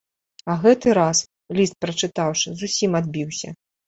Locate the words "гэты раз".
0.61-1.17